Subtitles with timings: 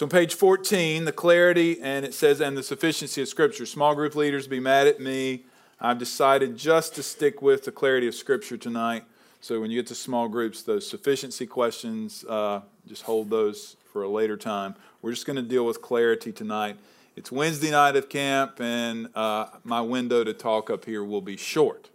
[0.00, 3.66] So, on page 14, the clarity, and it says, and the sufficiency of Scripture.
[3.66, 5.44] Small group leaders be mad at me.
[5.78, 9.04] I've decided just to stick with the clarity of Scripture tonight.
[9.42, 14.02] So, when you get to small groups, those sufficiency questions, uh, just hold those for
[14.02, 14.74] a later time.
[15.02, 16.78] We're just going to deal with clarity tonight.
[17.14, 21.36] It's Wednesday night of camp, and uh, my window to talk up here will be
[21.36, 21.90] short.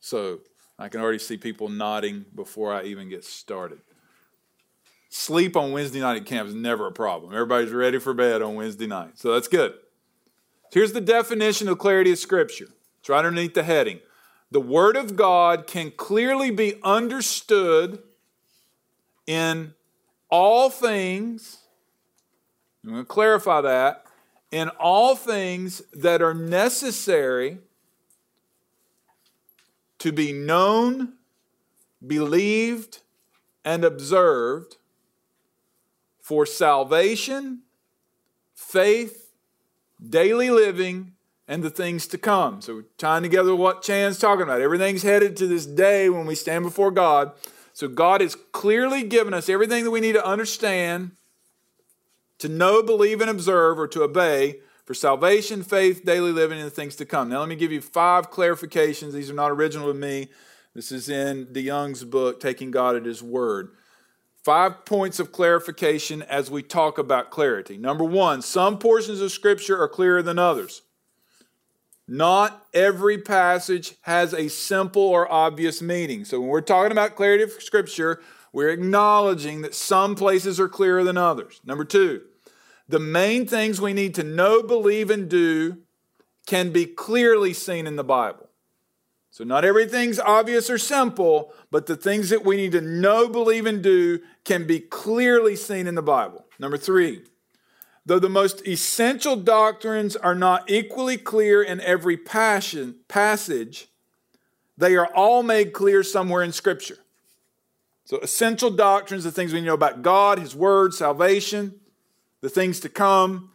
[0.00, 0.40] So,
[0.80, 3.78] I can already see people nodding before I even get started.
[5.16, 7.32] Sleep on Wednesday night at camp is never a problem.
[7.32, 9.16] Everybody's ready for bed on Wednesday night.
[9.16, 9.74] So that's good.
[10.72, 12.66] Here's the definition of clarity of Scripture.
[12.98, 14.00] It's right underneath the heading.
[14.50, 18.02] The Word of God can clearly be understood
[19.24, 19.74] in
[20.30, 21.58] all things.
[22.82, 24.06] I'm going to clarify that.
[24.50, 27.58] In all things that are necessary
[30.00, 31.12] to be known,
[32.04, 32.98] believed,
[33.64, 34.76] and observed
[36.24, 37.60] for salvation,
[38.54, 39.30] faith,
[40.08, 41.12] daily living,
[41.46, 42.62] and the things to come.
[42.62, 44.62] So we're tying together what Chan's talking about.
[44.62, 47.32] Everything's headed to this day when we stand before God.
[47.74, 51.10] So God has clearly given us everything that we need to understand,
[52.38, 56.70] to know, believe, and observe, or to obey for salvation, faith, daily living, and the
[56.70, 57.28] things to come.
[57.28, 59.12] Now let me give you five clarifications.
[59.12, 60.28] These are not original to me.
[60.72, 63.72] This is in DeYoung's book, Taking God at His Word.
[64.44, 67.78] Five points of clarification as we talk about clarity.
[67.78, 70.82] Number one, some portions of Scripture are clearer than others.
[72.06, 76.26] Not every passage has a simple or obvious meaning.
[76.26, 78.20] So when we're talking about clarity of Scripture,
[78.52, 81.62] we're acknowledging that some places are clearer than others.
[81.64, 82.20] Number two,
[82.86, 85.78] the main things we need to know, believe, and do
[86.46, 88.43] can be clearly seen in the Bible.
[89.34, 93.66] So, not everything's obvious or simple, but the things that we need to know, believe,
[93.66, 96.46] and do can be clearly seen in the Bible.
[96.60, 97.24] Number three,
[98.06, 103.88] though the most essential doctrines are not equally clear in every passion, passage,
[104.78, 106.98] they are all made clear somewhere in Scripture.
[108.04, 111.80] So, essential doctrines, the things we know about God, His Word, salvation,
[112.40, 113.50] the things to come.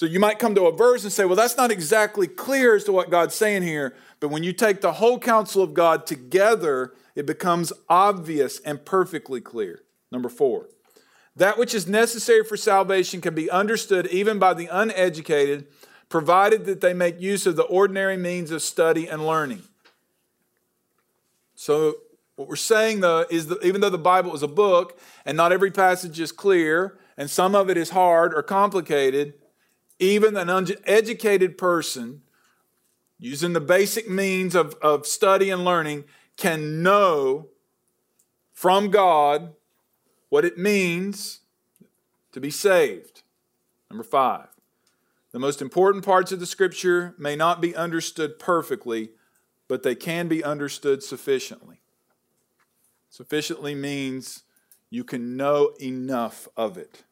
[0.00, 2.84] So, you might come to a verse and say, well, that's not exactly clear as
[2.84, 3.94] to what God's saying here.
[4.18, 9.42] But when you take the whole counsel of God together, it becomes obvious and perfectly
[9.42, 9.82] clear.
[10.10, 10.70] Number four,
[11.36, 15.66] that which is necessary for salvation can be understood even by the uneducated,
[16.08, 19.64] provided that they make use of the ordinary means of study and learning.
[21.54, 21.96] So,
[22.36, 25.52] what we're saying though is that even though the Bible is a book and not
[25.52, 29.34] every passage is clear and some of it is hard or complicated,
[30.00, 32.22] even an uneducated person
[33.18, 36.04] using the basic means of, of study and learning,
[36.36, 37.48] can know
[38.50, 39.52] from God
[40.30, 41.40] what it means
[42.32, 43.22] to be saved.
[43.90, 44.48] Number five,
[45.32, 49.10] the most important parts of the scripture may not be understood perfectly,
[49.68, 51.80] but they can be understood sufficiently.
[53.10, 54.44] Sufficiently means
[54.88, 57.04] you can know enough of it.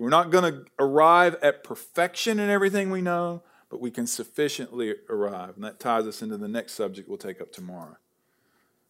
[0.00, 4.06] So we're not going to arrive at perfection in everything we know, but we can
[4.06, 5.56] sufficiently arrive.
[5.56, 7.98] And that ties us into the next subject we'll take up tomorrow.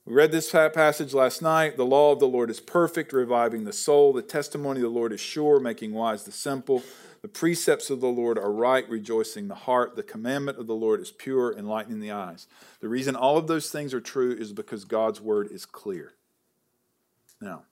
[0.05, 1.77] We read this passage last night.
[1.77, 4.13] The law of the Lord is perfect, reviving the soul.
[4.13, 6.85] The testimony of the Lord is sure, making wise the simple.
[7.23, 9.97] The precepts of the Lord are right, rejoicing the heart.
[9.97, 12.47] The commandment of the Lord is pure, enlightening the eyes.
[12.79, 16.13] The reason all of those things are true is because God's word is clear.
[17.41, 17.65] Now,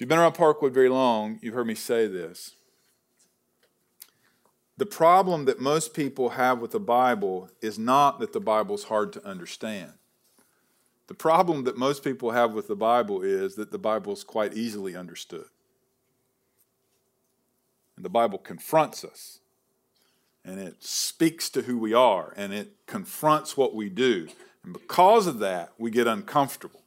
[0.00, 2.54] if you've been around Parkwood very long, you've heard me say this.
[4.78, 9.12] The problem that most people have with the Bible is not that the Bible's hard
[9.12, 9.92] to understand.
[11.08, 14.54] The problem that most people have with the Bible is that the Bible is quite
[14.54, 15.44] easily understood.
[17.96, 19.40] And the Bible confronts us,
[20.46, 24.28] and it speaks to who we are, and it confronts what we do.
[24.64, 26.80] And because of that, we get uncomfortable.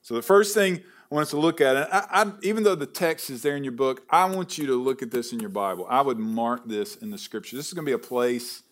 [0.00, 1.88] So, the first thing I want us to look at it.
[1.90, 4.74] I, I, even though the text is there in your book, I want you to
[4.74, 5.86] look at this in your Bible.
[5.88, 7.56] I would mark this in the scripture.
[7.56, 8.62] This is going to be a place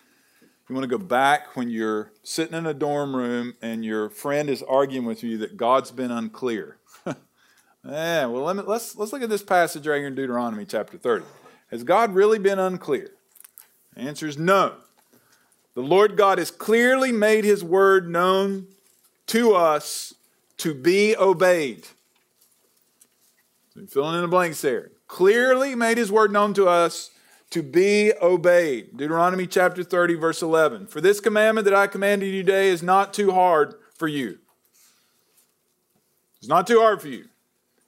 [0.68, 4.50] you want to go back when you're sitting in a dorm room and your friend
[4.50, 6.78] is arguing with you that God's been unclear.
[7.06, 10.98] yeah, well, let me, let's, let's look at this passage right here in Deuteronomy chapter
[10.98, 11.24] 30.
[11.70, 13.12] Has God really been unclear?
[13.94, 14.74] The answer is no.
[15.74, 18.66] The Lord God has clearly made his word known
[19.28, 20.14] to us
[20.58, 21.86] to be obeyed.
[23.88, 24.92] Filling in the blanks there.
[25.06, 27.10] Clearly made his word known to us
[27.50, 28.96] to be obeyed.
[28.96, 30.86] Deuteronomy chapter 30, verse 11.
[30.86, 34.38] For this commandment that I commanded you today is not too hard for you.
[36.38, 37.26] It's not too hard for you,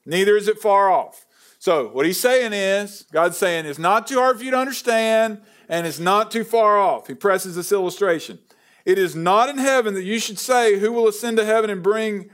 [0.04, 1.26] neither is it far off.
[1.60, 5.40] So, what he's saying is, God's saying it's not too hard for you to understand
[5.68, 7.06] and it's not too far off.
[7.08, 8.38] He presses this illustration.
[8.84, 11.82] It is not in heaven that you should say, Who will ascend to heaven and
[11.82, 12.30] bring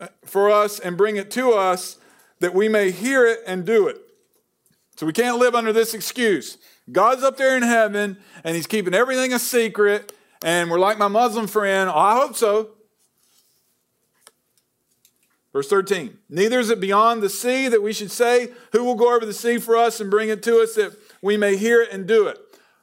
[0.00, 1.97] uh, for us and bring it to us
[2.40, 3.96] that we may hear it and do it.
[4.96, 6.58] So we can't live under this excuse.
[6.90, 10.12] God's up there in heaven and he's keeping everything a secret,
[10.42, 11.90] and we're like my Muslim friend.
[11.90, 12.70] I hope so.
[15.52, 19.14] Verse 13 Neither is it beyond the sea that we should say, Who will go
[19.14, 21.92] over the sea for us and bring it to us that we may hear it
[21.92, 22.38] and do it?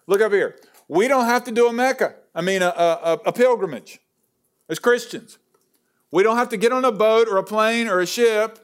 [0.08, 0.58] Look up here.
[0.88, 4.00] We don't have to do a Mecca, I mean, a, a, a pilgrimage
[4.70, 5.38] as Christians.
[6.12, 8.60] We don't have to get on a boat or a plane or a ship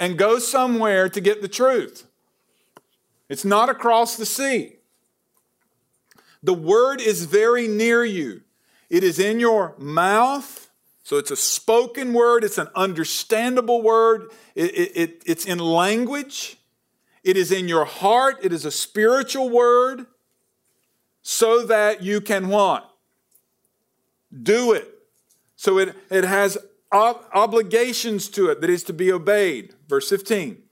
[0.00, 2.06] and go somewhere to get the truth.
[3.28, 4.76] It's not across the sea.
[6.42, 8.40] The word is very near you.
[8.88, 10.68] It is in your mouth.
[11.04, 16.56] So it's a spoken word, it's an understandable word, it, it, it, it's in language,
[17.24, 20.06] it is in your heart, it is a spiritual word,
[21.22, 22.84] so that you can want
[24.42, 24.88] Do it.
[25.56, 26.56] So it, it has
[26.92, 29.74] ob- obligations to it that is to be obeyed.
[29.90, 30.62] Verse 15.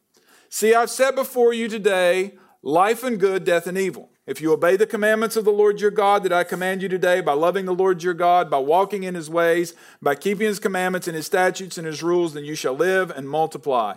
[0.49, 4.11] See, I've set before you today life and good, death and evil.
[4.27, 7.21] If you obey the commandments of the Lord your God that I command you today,
[7.21, 11.09] by loving the Lord your God, by walking in his ways, by keeping his commandments
[11.09, 13.97] and his statutes and his rules, then you shall live and multiply.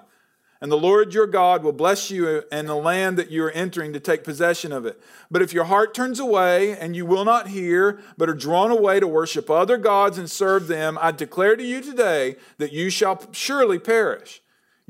[0.60, 3.94] And the Lord your God will bless you and the land that you are entering
[3.94, 5.00] to take possession of it.
[5.30, 9.00] But if your heart turns away and you will not hear, but are drawn away
[9.00, 13.28] to worship other gods and serve them, I declare to you today that you shall
[13.32, 14.42] surely perish.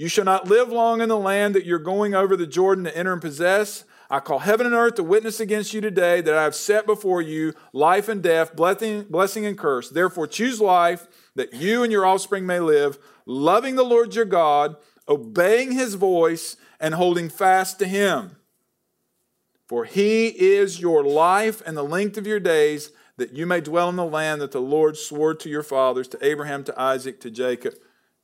[0.02, 2.98] You shall not live long in the land that you're going over the Jordan to
[2.98, 3.84] enter and possess.
[4.10, 7.22] I call heaven and earth to witness against you today that I have set before
[7.22, 9.92] you life and death, blessing, blessing and curse.
[9.92, 11.06] Therefore, choose life
[11.36, 14.76] that you and your offspring may live, loving the Lord your God,
[15.08, 18.38] obeying his voice, and holding fast to him.
[19.68, 23.90] For he is your life and the length of your days, that you may dwell
[23.90, 27.30] in the land that the Lord swore to your fathers, to Abraham, to Isaac, to
[27.30, 27.76] Jacob,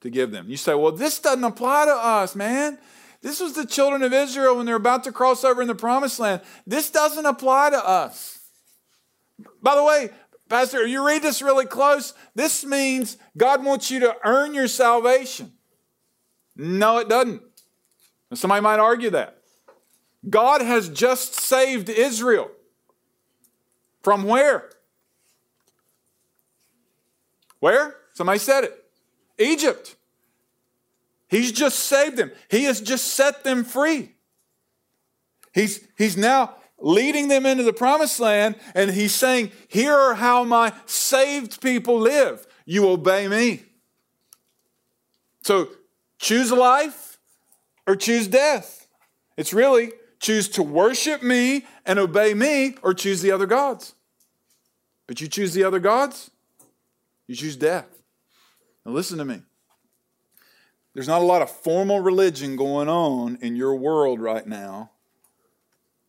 [0.02, 0.50] to give them.
[0.50, 2.78] You say, well, this doesn't apply to us, man.
[3.22, 6.20] This was the children of Israel when they're about to cross over in the promised
[6.20, 6.42] land.
[6.66, 8.40] This doesn't apply to us.
[9.62, 10.10] By the way,
[10.50, 12.14] Pastor, if you read this really close.
[12.36, 15.52] This means God wants you to earn your salvation.
[16.56, 17.42] No, it doesn't.
[18.34, 19.42] Somebody might argue that.
[20.30, 22.50] God has just saved Israel.
[24.04, 24.70] From where?
[27.60, 27.96] Where?
[28.14, 28.87] Somebody said it.
[29.38, 29.96] Egypt.
[31.28, 32.32] He's just saved them.
[32.50, 34.14] He has just set them free.
[35.54, 40.44] He's, he's now leading them into the promised land, and he's saying, Here are how
[40.44, 42.46] my saved people live.
[42.66, 43.64] You obey me.
[45.44, 45.70] So
[46.20, 47.18] choose life
[47.86, 48.88] or choose death.
[49.38, 53.94] It's really choose to worship me and obey me or choose the other gods.
[55.08, 56.32] But you choose the other gods,
[57.28, 57.97] you choose death.
[58.88, 59.42] Now listen to me.
[60.94, 64.92] There's not a lot of formal religion going on in your world right now,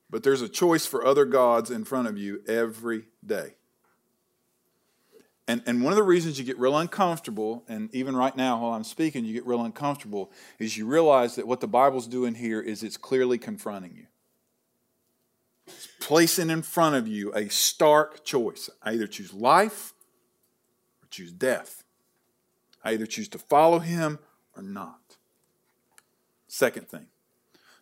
[0.09, 3.57] but there's a choice for other gods in front of you every day.
[5.49, 8.75] And, and one of the reasons you get real uncomfortable, and even right now while
[8.75, 10.31] I'm speaking, you get real uncomfortable,
[10.61, 14.07] is you realize that what the Bible's doing here is it's clearly confronting you.
[15.67, 18.71] It's placing in front of you a stark choice.
[18.83, 19.95] I either choose life
[21.03, 21.83] or choose death.
[22.85, 24.19] I either choose to follow him
[24.57, 25.17] or not.
[26.47, 27.07] Second thing,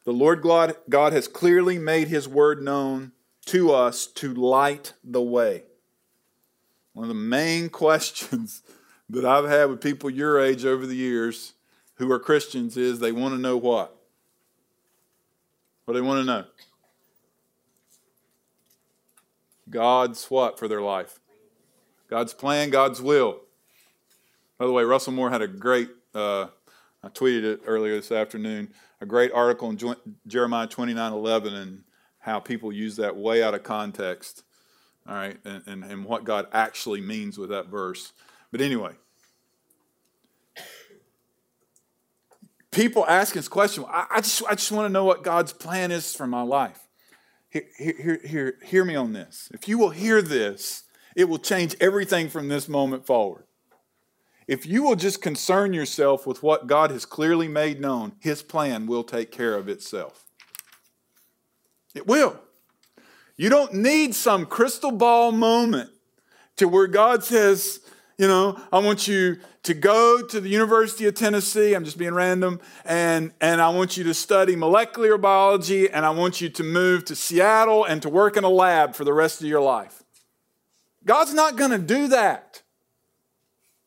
[0.04, 3.12] the Lord God, God has clearly made his word known
[3.46, 5.64] to us to light the way.
[6.92, 8.62] One of the main questions
[9.08, 11.52] that I've had with people your age over the years
[11.94, 13.96] who are Christians is they want to know what?
[15.84, 16.44] What do they want to know?
[19.70, 21.20] God's what for their life?
[22.08, 23.40] God's plan, God's will.
[24.58, 26.46] By the way, Russell Moore had a great uh,
[27.06, 28.72] I tweeted it earlier this afternoon.
[29.00, 29.96] A great article in
[30.26, 31.84] Jeremiah 29 11 and
[32.18, 34.42] how people use that way out of context,
[35.08, 38.12] all right, and, and, and what God actually means with that verse.
[38.50, 38.94] But anyway,
[42.72, 45.92] people asking this question I, I just, I just want to know what God's plan
[45.92, 46.80] is for my life.
[47.50, 49.48] Hear, hear, hear, hear me on this.
[49.54, 50.82] If you will hear this,
[51.14, 53.44] it will change everything from this moment forward.
[54.46, 58.86] If you will just concern yourself with what God has clearly made known, His plan
[58.86, 60.24] will take care of itself.
[61.94, 62.38] It will.
[63.36, 65.90] You don't need some crystal ball moment
[66.56, 67.80] to where God says,
[68.18, 71.74] You know, I want you to go to the University of Tennessee.
[71.74, 72.60] I'm just being random.
[72.84, 75.90] And, and I want you to study molecular biology.
[75.90, 79.04] And I want you to move to Seattle and to work in a lab for
[79.04, 80.04] the rest of your life.
[81.04, 82.62] God's not going to do that.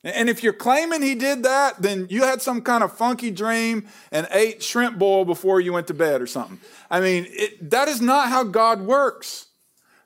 [0.04, 3.88] And if you're claiming he did that, then you had some kind of funky dream
[4.12, 6.60] and ate shrimp boil before you went to bed or something.
[6.90, 9.48] I mean, it, that is not how God works.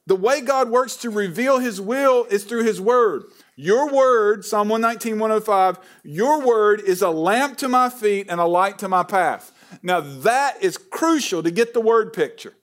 [0.07, 3.23] The way God works to reveal his will is through his word.
[3.55, 8.45] Your word, Psalm 119, 105, your word is a lamp to my feet and a
[8.45, 9.51] light to my path.
[9.81, 12.53] Now, that is crucial to get the word picture.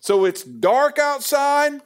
[0.00, 1.80] So it's dark outside,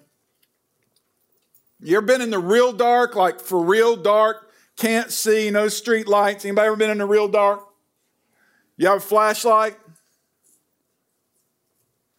[1.83, 6.09] you ever been in the real dark, like for real dark, can't see, no street
[6.09, 6.45] lights?
[6.45, 7.67] Anybody ever been in the real dark?
[8.77, 9.77] You have a flashlight?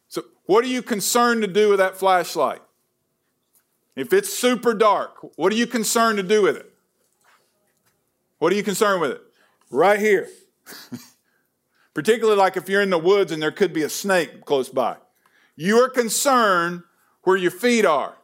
[0.07, 2.61] So, what are you concerned to do with that flashlight?
[3.95, 6.71] If it's super dark, what are you concerned to do with it?
[8.39, 9.21] What are you concerned with it?
[9.69, 10.27] Right here.
[11.93, 14.95] Particularly like if you're in the woods and there could be a snake close by.
[15.55, 16.83] You are concerned
[17.23, 18.15] where your feet are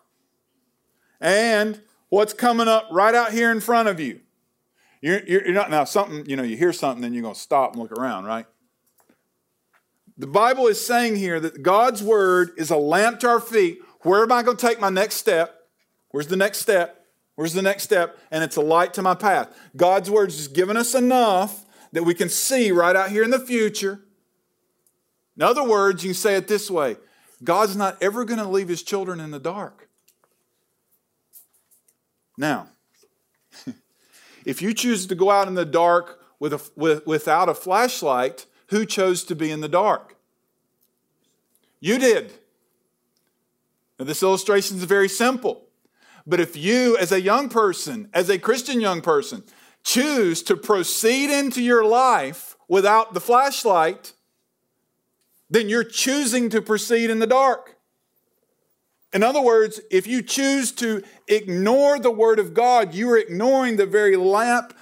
[1.20, 4.22] and what's coming up right out here in front of you.
[5.02, 7.74] You're, you're, not, now, something, you know, you hear something, then you're going to stop
[7.74, 8.46] and look around, right?
[10.18, 13.80] The Bible is saying here that God's word is a lamp to our feet.
[14.02, 15.68] Where am I going to take my next step?
[16.10, 17.06] Where's the next step?
[17.36, 18.18] Where's the next step?
[18.32, 19.56] And it's a light to my path.
[19.76, 23.40] God's word is given us enough that we can see right out here in the
[23.40, 24.00] future.
[25.36, 26.98] In other words, you can say it this way
[27.44, 29.88] God's not ever going to leave his children in the dark.
[32.38, 32.70] Now,
[34.46, 38.46] if you choose to go out in the dark with a, with, without a flashlight,
[38.70, 40.16] who chose to be in the dark?
[41.80, 42.34] You did.
[43.98, 45.64] Now, this illustration is very simple.
[46.26, 49.44] But if you, as a young person, as a Christian young person,
[49.84, 54.12] choose to proceed into your life without the flashlight,
[55.50, 57.77] then you're choosing to proceed in the dark.
[59.14, 63.78] In other words, if you choose to ignore the Word of God, you are ignoring
[63.78, 64.74] the very lamp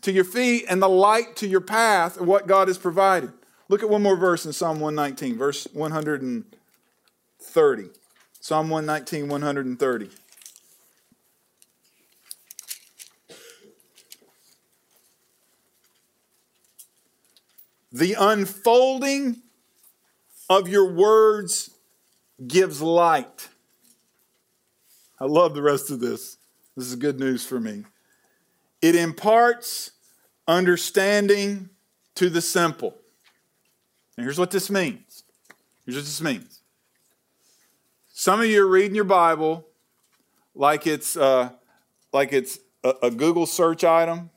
[0.00, 3.32] to your feet and the light to your path of what God has provided.
[3.68, 7.90] Look at one more verse in Psalm 119, verse 130.
[8.40, 10.10] Psalm 119, 130.
[17.92, 19.42] The unfolding
[20.50, 21.70] of your words
[22.46, 23.48] gives light
[25.20, 26.38] I love the rest of this.
[26.76, 27.84] This is good news for me.
[28.82, 29.92] It imparts
[30.46, 31.70] understanding
[32.16, 32.94] to the simple.
[34.16, 35.24] And here's what this means.
[35.84, 36.60] Here's what this means.
[38.12, 39.66] Some of you are reading your Bible
[40.54, 41.50] like it's uh,
[42.12, 44.30] like it's a, a Google search item,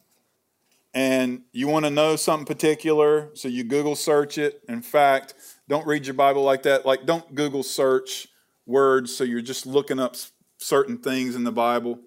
[0.93, 4.63] and you want to know something particular, so you Google search it.
[4.67, 5.35] In fact,
[5.67, 6.85] don't read your Bible like that.
[6.85, 8.29] Like, don't Google search
[8.65, 10.15] words, so you're just looking up
[10.57, 11.99] certain things in the Bible.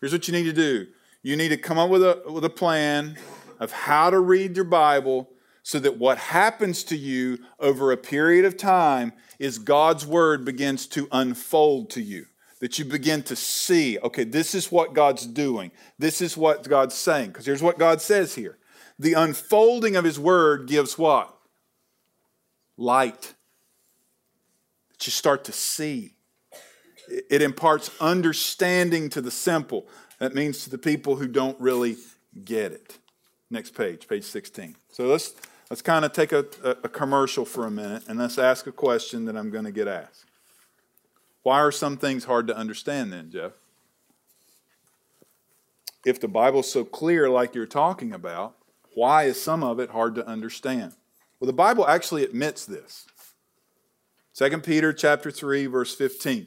[0.00, 0.86] Here's what you need to do
[1.22, 3.16] you need to come up with a, with a plan
[3.58, 5.28] of how to read your Bible
[5.62, 10.86] so that what happens to you over a period of time is God's Word begins
[10.88, 12.26] to unfold to you.
[12.60, 15.70] That you begin to see, okay, this is what God's doing.
[15.98, 17.28] This is what God's saying.
[17.28, 18.58] Because here's what God says here
[18.98, 21.34] the unfolding of His Word gives what?
[22.76, 23.34] Light.
[24.90, 26.14] That you start to see
[27.10, 29.86] it imparts understanding to the simple.
[30.18, 31.96] That means to the people who don't really
[32.44, 32.98] get it.
[33.50, 34.76] Next page, page 16.
[34.92, 35.34] So let's,
[35.70, 38.72] let's kind of take a, a, a commercial for a minute and let's ask a
[38.72, 40.26] question that I'm going to get asked.
[41.42, 43.52] Why are some things hard to understand then, Jeff?
[46.04, 48.56] If the Bible's so clear, like you're talking about,
[48.94, 50.92] why is some of it hard to understand?
[51.38, 53.06] Well, the Bible actually admits this.
[54.34, 56.46] 2 Peter chapter 3 verse 15.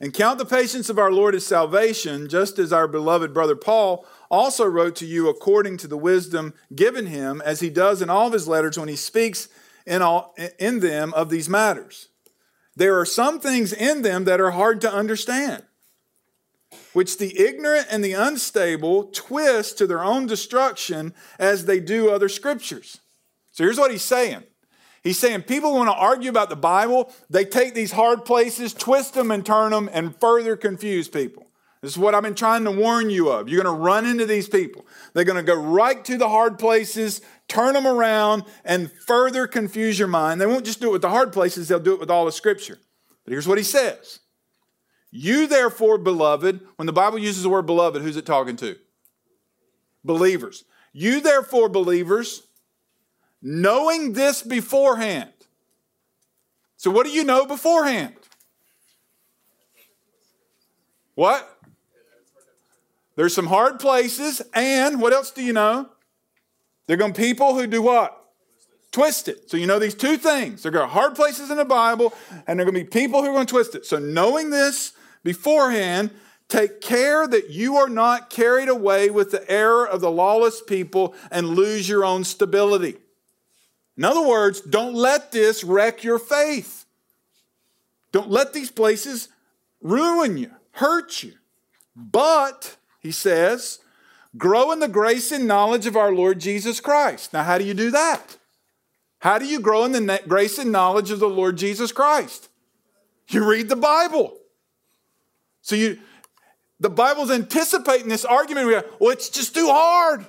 [0.00, 4.06] And count the patience of our Lord as salvation, just as our beloved brother Paul
[4.30, 8.28] also wrote to you according to the wisdom given him, as he does in all
[8.28, 9.48] of his letters when he speaks
[9.86, 12.08] in, all, in them of these matters.
[12.76, 15.64] There are some things in them that are hard to understand,
[16.94, 22.28] which the ignorant and the unstable twist to their own destruction as they do other
[22.28, 23.00] scriptures.
[23.52, 24.44] So here's what he's saying
[25.02, 29.14] He's saying people want to argue about the Bible, they take these hard places, twist
[29.14, 31.50] them and turn them, and further confuse people.
[31.80, 33.48] This is what I've been trying to warn you of.
[33.48, 34.86] You're going to run into these people.
[35.14, 39.98] They're going to go right to the hard places, turn them around, and further confuse
[39.98, 40.40] your mind.
[40.40, 42.32] They won't just do it with the hard places, they'll do it with all the
[42.32, 42.78] Scripture.
[43.24, 44.20] But here's what he says
[45.10, 48.76] You, therefore, beloved, when the Bible uses the word beloved, who's it talking to?
[50.04, 50.64] Believers.
[50.92, 52.42] You, therefore, believers,
[53.42, 55.30] knowing this beforehand.
[56.76, 58.14] So, what do you know beforehand?
[61.14, 61.46] What?
[63.16, 65.90] There's some hard places, and what else do you know?
[66.86, 68.16] They're going to be people who do what?
[68.92, 69.50] Twist it.
[69.50, 70.62] So you know these two things.
[70.62, 72.14] There are hard places in the Bible,
[72.46, 73.84] and there are going to be people who are going to twist it.
[73.84, 74.92] So knowing this
[75.22, 76.10] beforehand,
[76.48, 81.14] take care that you are not carried away with the error of the lawless people
[81.30, 82.96] and lose your own stability.
[84.00, 86.86] In other words, don't let this wreck your faith.
[88.12, 89.28] Don't let these places
[89.82, 91.34] ruin you, hurt you.
[91.94, 93.80] But, he says,
[94.38, 97.34] grow in the grace and knowledge of our Lord Jesus Christ.
[97.34, 98.38] Now, how do you do that?
[99.18, 102.48] How do you grow in the grace and knowledge of the Lord Jesus Christ?
[103.28, 104.38] You read the Bible.
[105.60, 105.98] So you
[106.80, 108.86] the Bible's anticipating this argument.
[108.98, 110.24] Well, it's just too hard.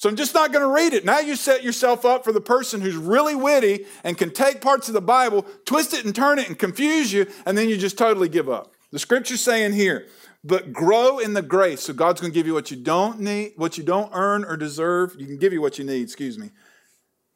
[0.00, 1.04] So I'm just not going to read it.
[1.04, 4.88] Now you set yourself up for the person who's really witty and can take parts
[4.88, 7.98] of the Bible, twist it and turn it and confuse you, and then you just
[7.98, 8.72] totally give up.
[8.92, 10.06] The scripture's saying here,
[10.42, 11.82] but grow in the grace.
[11.82, 14.56] So God's going to give you what you don't need, what you don't earn or
[14.56, 15.16] deserve.
[15.18, 16.50] You can give you what you need, excuse me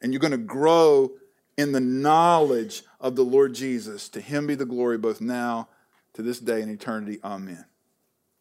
[0.01, 1.11] and you're going to grow
[1.57, 4.07] in the knowledge of the Lord Jesus.
[4.09, 5.69] To him be the glory both now,
[6.13, 7.19] to this day, and eternity.
[7.23, 7.65] Amen.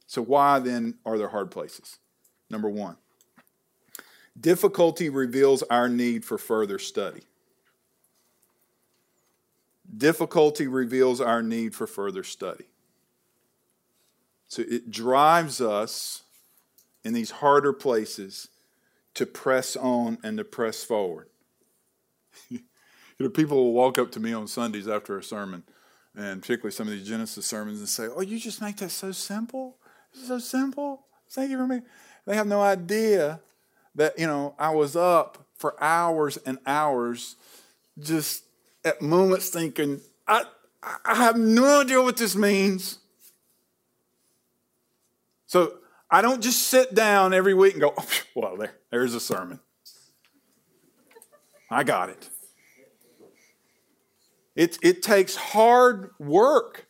[0.07, 1.99] So, why then are there hard places?
[2.51, 2.99] Number one,
[4.39, 7.23] difficulty reveals our need for further study.
[9.97, 12.65] Difficulty reveals our need for further study.
[14.49, 16.23] So it drives us
[17.05, 18.49] in these harder places
[19.15, 21.29] to press on and to press forward.
[22.49, 22.61] you
[23.19, 25.63] know, people will walk up to me on Sundays after a sermon,
[26.17, 29.13] and particularly some of these Genesis sermons, and say, "Oh, you just make that so
[29.13, 29.77] simple.
[30.13, 31.07] It's so simple.
[31.31, 31.83] Thank you for me."
[32.27, 33.41] They have no idea
[33.95, 37.37] that you know I was up for hours and hours,
[37.99, 38.45] just
[38.85, 40.45] at moments thinking, "I,
[40.83, 42.99] I have no idea what this means."
[45.47, 45.75] So
[46.11, 49.61] I don't just sit down every week and go, oh, "Well, there, there's a sermon."
[51.71, 52.29] I got it.
[54.55, 56.87] It, it takes hard work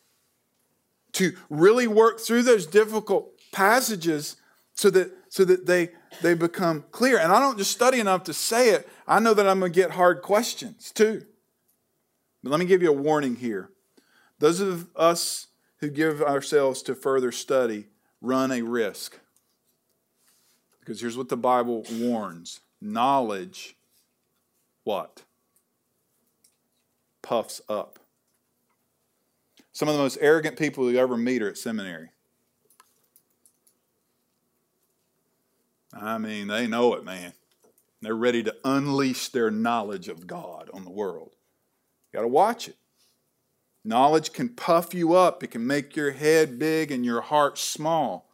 [1.12, 4.36] to really work through those difficult passages
[4.74, 5.90] so that, so that they,
[6.22, 7.18] they become clear.
[7.18, 9.80] And I don't just study enough to say it, I know that I'm going to
[9.80, 11.24] get hard questions too.
[12.42, 13.70] But let me give you a warning here.
[14.38, 15.46] Those of us
[15.78, 17.86] who give ourselves to further study
[18.20, 19.18] run a risk.
[20.80, 23.76] Because here's what the Bible warns knowledge
[24.82, 25.22] what?
[27.22, 27.98] Puffs up.
[29.72, 32.10] Some of the most arrogant people you ever meet are at seminary.
[35.94, 37.32] I mean, they know it, man.
[38.02, 41.32] They're ready to unleash their knowledge of God on the world.
[42.12, 42.76] You got to watch it.
[43.84, 48.30] Knowledge can puff you up, it can make your head big and your heart small.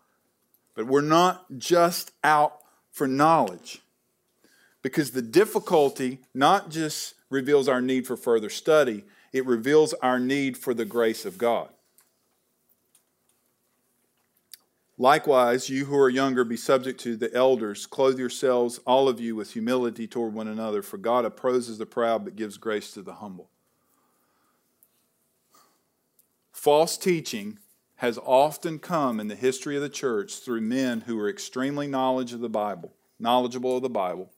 [0.74, 2.58] But we're not just out
[2.90, 3.80] for knowledge.
[4.82, 10.56] Because the difficulty not just reveals our need for further study, it reveals our need
[10.56, 11.68] for the grace of God.
[15.00, 17.86] Likewise, you who are younger, be subject to the elders.
[17.86, 22.22] Clothe yourselves, all of you, with humility toward one another, for God opposes the proud
[22.22, 23.48] but gives grace to the humble.
[26.52, 27.60] False teaching
[27.96, 32.34] has often come in the history of the church through men who are extremely knowledge
[32.34, 34.30] of the Bible, knowledgeable of the Bible,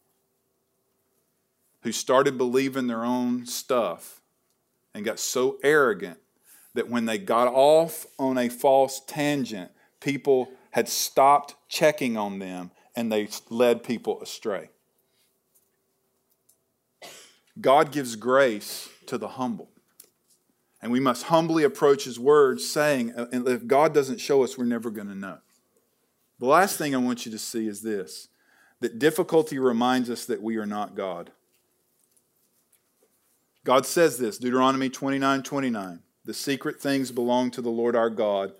[1.81, 4.21] who started believing their own stuff
[4.95, 6.21] and got so arrogant
[6.75, 9.73] that when they got off on a false tangent,
[10.03, 14.71] people had stopped checking on them and they led people astray.
[17.61, 19.69] God gives grace to the humble.
[20.81, 24.91] And we must humbly approach His word, saying, if God doesn't show us, we're never
[24.91, 25.39] going to know.
[26.41, 28.29] The last thing I want you to see is this
[28.81, 31.31] that difficulty reminds us that we are not God.
[33.65, 36.01] God says this, Deuteronomy 29 29.
[36.25, 38.53] The secret things belong to the Lord our God,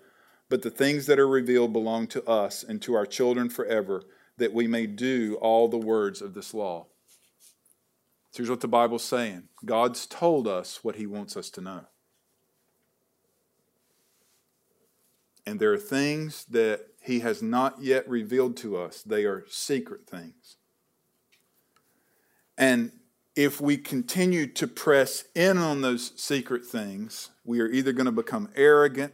[0.49, 4.03] but the things that are revealed belong to us and to our children forever,
[4.37, 6.87] that we may do all the words of this law.
[8.31, 11.81] So here's what the Bible's saying God's told us what He wants us to know.
[15.45, 20.07] And there are things that He has not yet revealed to us, they are secret
[20.07, 20.57] things.
[22.57, 22.91] And
[23.35, 28.11] if we continue to press in on those secret things, we are either going to
[28.11, 29.13] become arrogant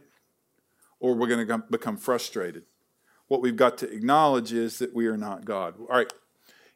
[1.00, 2.62] or we're going to become frustrated.
[3.26, 5.74] What we've got to acknowledge is that we are not God.
[5.80, 6.12] All right,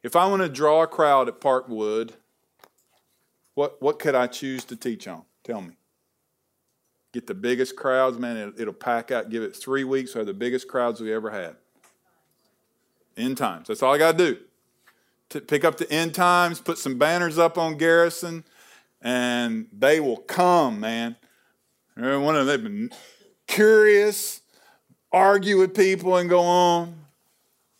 [0.03, 2.11] if I want to draw a crowd at Parkwood,
[3.53, 5.23] what, what could I choose to teach on?
[5.43, 5.77] Tell me.
[7.13, 8.35] Get the biggest crowds, man.
[8.35, 9.29] It, it'll pack out.
[9.29, 10.13] Give it three weeks.
[10.13, 11.55] We'll have the biggest crowds we ever had.
[13.15, 13.67] End times.
[13.67, 14.39] That's all I got to do.
[15.29, 18.43] To pick up the end times, put some banners up on Garrison,
[19.01, 21.15] and they will come, man.
[21.95, 22.89] One of them, they've been
[23.47, 24.41] curious,
[25.11, 27.05] argue with people, and go on.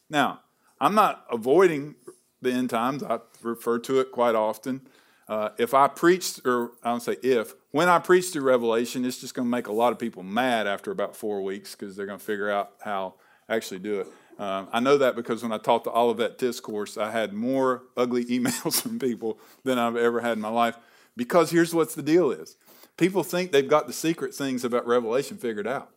[0.10, 0.42] Now,
[0.80, 1.96] I'm not avoiding
[2.42, 3.04] the end times.
[3.04, 4.82] I refer to it quite often.
[5.28, 9.20] Uh, if I preach, or I don't say if, when I preach through Revelation, it's
[9.20, 12.06] just going to make a lot of people mad after about four weeks because they're
[12.06, 13.16] going to figure out how
[13.48, 14.08] to actually do it.
[14.38, 18.26] Um, I know that because when I taught the Olivet Discourse, I had more ugly
[18.26, 20.78] emails from people than I've ever had in my life.
[21.18, 22.58] Because here's what the deal is
[22.98, 25.92] people think they've got the secret things about Revelation figured out.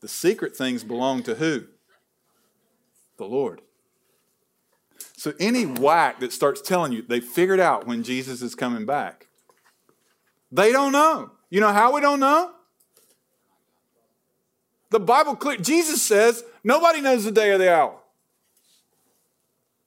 [0.00, 1.64] The secret things belong to who?
[3.18, 3.62] The Lord.
[5.16, 9.26] So any whack that starts telling you they figured out when Jesus is coming back,
[10.52, 11.32] they don't know.
[11.50, 12.52] You know how we don't know?
[14.90, 15.56] The Bible clear.
[15.56, 17.98] Jesus says nobody knows the day or the hour.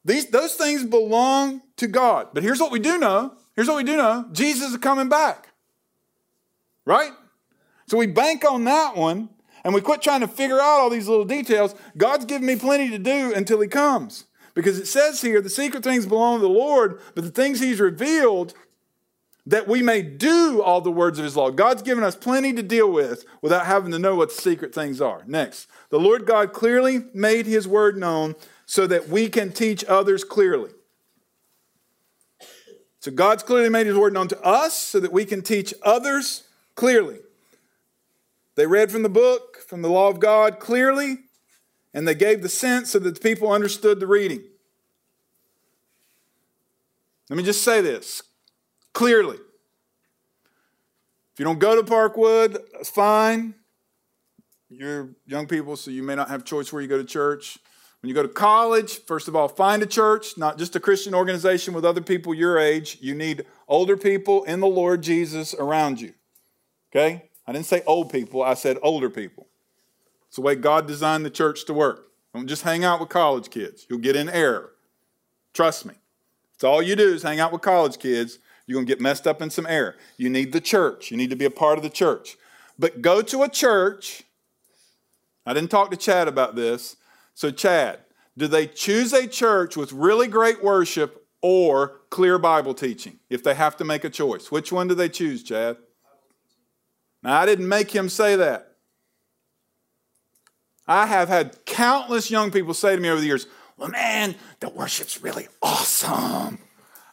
[0.04, 2.30] These those things belong to God.
[2.34, 3.36] But here's what we do know.
[3.60, 4.26] Here's what we do know.
[4.32, 5.50] Jesus is coming back.
[6.86, 7.12] Right?
[7.88, 9.28] So we bank on that one
[9.66, 11.76] and we quit trying to figure out all these little details.
[11.98, 14.28] God's given me plenty to do until he comes.
[14.54, 17.82] Because it says here, the secret things belong to the Lord, but the things He's
[17.82, 18.54] revealed
[19.46, 21.52] that we may do all the words of His law.
[21.52, 25.02] God's given us plenty to deal with without having to know what the secret things
[25.02, 25.24] are.
[25.28, 30.24] Next, the Lord God clearly made His word known so that we can teach others
[30.24, 30.72] clearly.
[33.00, 36.44] So God's clearly made His word known to us so that we can teach others
[36.76, 37.20] clearly.
[38.56, 41.20] They read from the book, from the law of God clearly,
[41.94, 44.44] and they gave the sense so that the people understood the reading.
[47.30, 48.22] Let me just say this
[48.92, 49.38] clearly.
[51.34, 53.56] If you don't go to Parkwood, that's fine.
[54.70, 57.60] You're young people, so you may not have choice where you go to church.
[58.02, 61.14] When you go to college, first of all, find a church, not just a Christian
[61.14, 62.98] organization with other people your age.
[63.02, 66.14] You need older people in the Lord Jesus around you.
[66.92, 67.30] Okay?
[67.46, 69.48] I didn't say old people, I said older people.
[70.28, 72.08] It's the way God designed the church to work.
[72.34, 73.86] Don't just hang out with college kids.
[73.90, 74.72] You'll get in error.
[75.54, 75.96] Trust me.
[76.54, 78.40] It's all you do is hang out with college kids.
[78.66, 79.96] You're going to get messed up in some error.
[80.18, 81.10] You need the church.
[81.10, 82.38] You need to be a part of the church.
[82.78, 84.24] But go to a church.
[85.46, 86.96] I didn't talk to Chad about this.
[87.40, 88.00] So, Chad,
[88.38, 93.54] do they choose a church with really great worship or clear Bible teaching if they
[93.54, 94.52] have to make a choice?
[94.52, 95.78] Which one do they choose, Chad?
[97.24, 98.76] Now, I didn't make him say that.
[100.86, 103.48] I have had countless young people say to me over the years,
[103.78, 106.60] well, man, the worship's really awesome.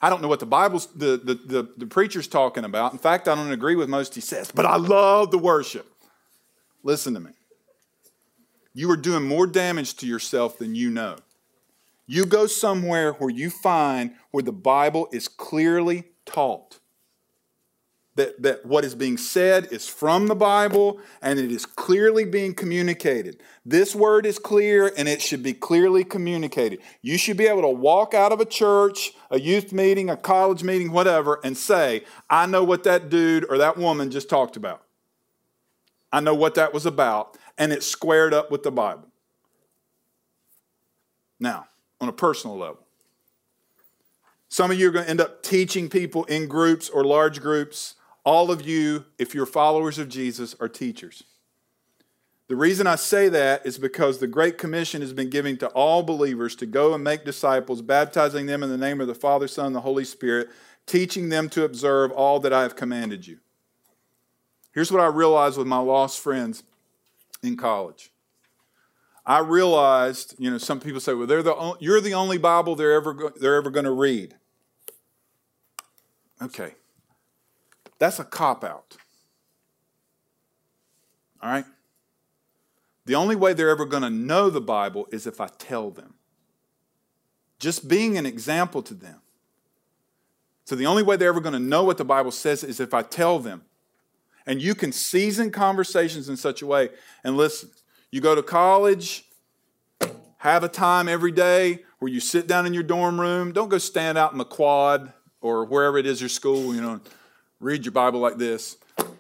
[0.03, 2.93] I don't know what the Bible's, the, the, the, the preacher's talking about.
[2.93, 5.87] In fact, I don't agree with most he says, but I love the worship.
[6.83, 7.31] Listen to me.
[8.77, 11.17] You are doing more damage to yourself than you know.
[12.07, 16.79] You go somewhere where you find where the Bible is clearly taught
[18.17, 22.53] that, that what is being said is from the Bible and it is clearly being
[22.53, 23.41] communicated.
[23.65, 26.81] This word is clear and it should be clearly communicated.
[27.01, 30.63] You should be able to walk out of a church, a youth meeting, a college
[30.63, 34.83] meeting, whatever, and say, I know what that dude or that woman just talked about.
[36.13, 39.09] I know what that was about, and it's squared up with the Bible.
[41.39, 41.67] Now,
[42.01, 42.81] on a personal level,
[44.49, 47.97] some of you are going to end up teaching people in groups or large groups
[48.27, 51.23] all of you, if you're followers of Jesus, are teachers.
[52.49, 56.03] The reason I say that is because the Great Commission has been given to all
[56.03, 59.67] believers to go and make disciples, baptizing them in the name of the Father, Son,
[59.67, 60.49] and the Holy Spirit,
[60.87, 63.39] teaching them to observe all that I have commanded you.
[64.73, 66.65] Here's what I realized with my lost friends
[67.43, 68.11] in college.
[69.25, 72.93] I realized, you know, some people say, well, they're the, you're the only Bible they're
[72.93, 74.37] ever, they're ever going to read.
[76.41, 76.75] Okay.
[77.99, 78.97] That's a cop out.
[81.43, 81.65] All right?
[83.05, 86.15] The only way they're ever going to know the Bible is if I tell them.
[87.59, 89.21] Just being an example to them.
[90.65, 92.93] So the only way they're ever going to know what the Bible says is if
[92.93, 93.63] I tell them.
[94.47, 96.91] And you can season conversations in such a way.
[97.25, 97.71] And listen,
[98.11, 99.25] you go to college,
[100.39, 103.53] have a time every day where you sit down in your dorm room.
[103.53, 107.01] Don't go stand out in the quad or wherever it is your school, you know,
[107.61, 108.77] read your Bible like this.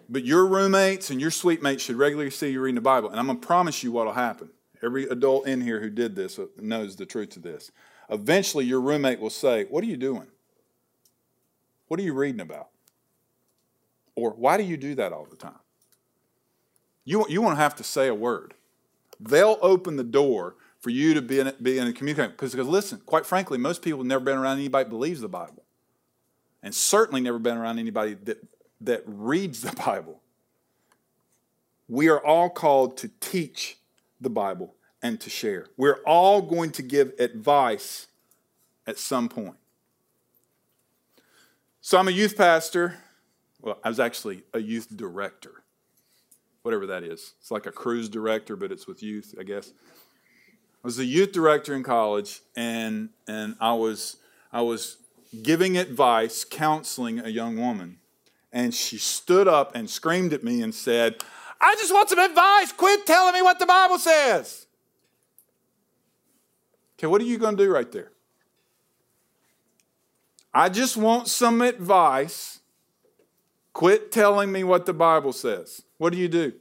[0.08, 3.10] But your roommates and your suite mates should regularly see you reading the Bible.
[3.10, 4.50] And I'm going to promise you what will happen.
[4.82, 7.72] Every adult in here who did this knows the truth of this.
[8.08, 10.28] Eventually, your roommate will say, What are you doing?
[11.88, 12.68] What are you reading about?
[14.16, 15.60] Or why do you do that all the time?
[17.04, 18.54] You, you won't have to say a word.
[19.20, 22.32] They'll open the door for you to be in, be in a communication.
[22.32, 25.62] Because, listen, quite frankly, most people have never been around anybody that believes the Bible.
[26.62, 28.44] And certainly never been around anybody that,
[28.80, 30.20] that reads the Bible.
[31.88, 33.78] We are all called to teach
[34.20, 35.66] the Bible and to share.
[35.76, 38.08] We're all going to give advice
[38.86, 39.56] at some point.
[41.80, 42.96] So I'm a youth pastor.
[43.66, 45.64] Well, I was actually a youth director,
[46.62, 47.34] whatever that is.
[47.40, 49.72] It's like a cruise director, but it's with youth, I guess.
[50.84, 54.18] I was a youth director in college, and and I was
[54.52, 54.98] I was
[55.42, 57.98] giving advice, counseling a young woman,
[58.52, 61.24] and she stood up and screamed at me and said,
[61.60, 62.70] "I just want some advice.
[62.70, 64.68] Quit telling me what the Bible says."
[66.96, 68.12] Okay, what are you going to do right there?
[70.54, 72.60] I just want some advice.
[73.76, 75.82] Quit telling me what the Bible says.
[75.98, 76.54] What do you do?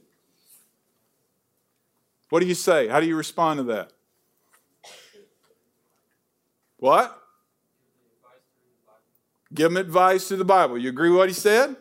[2.28, 2.88] What do you say?
[2.88, 3.90] How do you respond to that?
[6.76, 7.18] What?
[9.54, 10.76] Give him advice through the Bible.
[10.76, 11.76] You agree with what he said?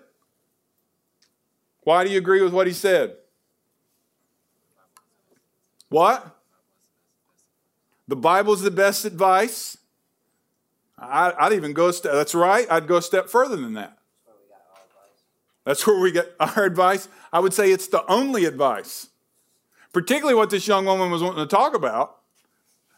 [1.81, 3.17] Why do you agree with what he said?
[5.89, 6.33] What?
[8.07, 9.77] The Bible's the best advice.
[10.97, 13.94] I, would even go step, that's right, I'd go a step further than that.
[15.65, 17.09] That's where we get our advice.
[17.33, 19.07] I would say it's the only advice,
[19.91, 22.19] particularly what this young woman was wanting to talk about.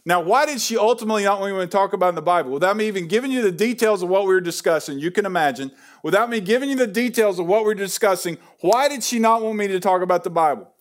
[0.05, 2.51] Now, why did she ultimately not want me to talk about in the Bible?
[2.51, 5.71] Without me even giving you the details of what we were discussing, you can imagine,
[6.01, 9.41] without me giving you the details of what we we're discussing, why did she not
[9.41, 10.71] want me to talk about the Bible?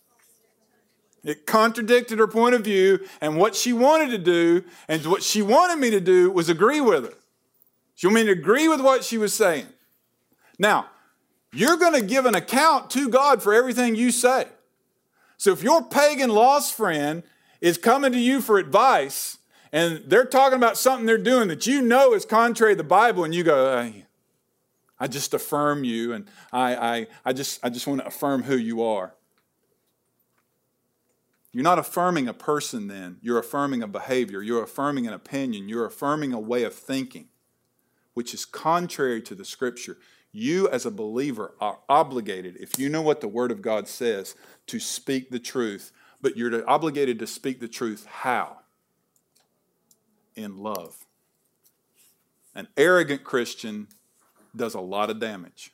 [1.25, 5.41] It contradicted her point of view, and what she wanted to do, and what she
[5.41, 7.17] wanted me to do was agree with her.
[7.95, 9.65] She wanted me to agree with what she was saying.
[10.57, 10.87] Now,
[11.53, 14.47] you're going to give an account to God for everything you say.
[15.37, 17.23] So if your pagan lost friend
[17.61, 19.37] is coming to you for advice,
[19.71, 23.23] and they're talking about something they're doing that you know is contrary to the Bible,
[23.23, 23.91] and you go,
[24.99, 28.57] I just affirm you, and I, I, I, just, I just want to affirm who
[28.57, 29.13] you are.
[31.51, 33.17] You're not affirming a person then.
[33.21, 34.41] You're affirming a behavior.
[34.41, 35.69] You're affirming an opinion.
[35.69, 37.29] You're affirming a way of thinking,
[38.13, 39.97] which is contrary to the scripture.
[40.37, 44.35] You, as a believer, are obligated, if you know what the Word of God says,
[44.67, 45.91] to speak the truth.
[46.21, 48.57] But you're obligated to speak the truth how?
[50.35, 51.05] In love.
[52.55, 53.87] An arrogant Christian
[54.55, 55.71] does a lot of damage.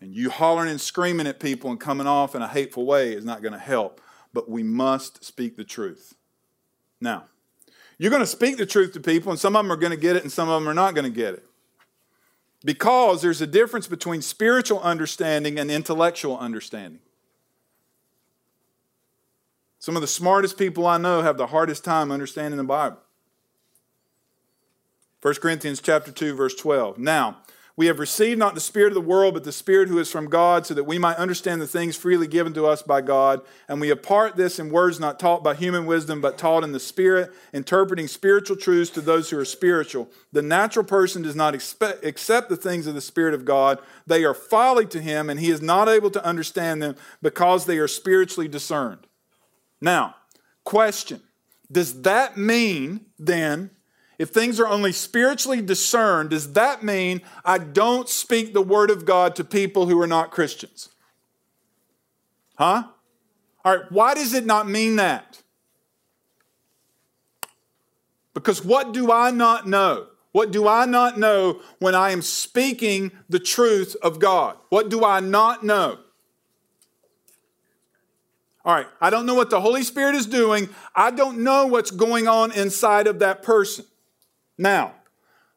[0.00, 3.24] And you hollering and screaming at people and coming off in a hateful way is
[3.24, 4.00] not going to help
[4.34, 6.16] but we must speak the truth.
[7.00, 7.26] Now,
[7.96, 9.96] you're going to speak the truth to people, and some of them are going to
[9.96, 11.46] get it, and some of them are not going to get it.
[12.64, 17.00] Because there's a difference between spiritual understanding and intellectual understanding.
[19.78, 22.98] Some of the smartest people I know have the hardest time understanding the Bible.
[25.20, 26.98] 1 Corinthians chapter 2 verse 12.
[26.98, 27.38] Now,
[27.76, 30.30] we have received not the Spirit of the world, but the Spirit who is from
[30.30, 33.40] God, so that we might understand the things freely given to us by God.
[33.68, 36.78] And we impart this in words not taught by human wisdom, but taught in the
[36.78, 40.08] Spirit, interpreting spiritual truths to those who are spiritual.
[40.30, 43.80] The natural person does not expect, accept the things of the Spirit of God.
[44.06, 47.78] They are folly to him, and he is not able to understand them because they
[47.78, 49.08] are spiritually discerned.
[49.80, 50.14] Now,
[50.62, 51.22] question
[51.72, 53.70] Does that mean then
[54.18, 59.04] if things are only spiritually discerned, does that mean I don't speak the word of
[59.04, 60.88] God to people who are not Christians?
[62.56, 62.84] Huh?
[63.64, 65.42] All right, why does it not mean that?
[68.34, 70.08] Because what do I not know?
[70.32, 74.56] What do I not know when I am speaking the truth of God?
[74.68, 75.98] What do I not know?
[78.64, 80.68] All right, I don't know what the Holy Spirit is doing.
[80.94, 83.84] I don't know what's going on inside of that person.
[84.56, 84.94] Now,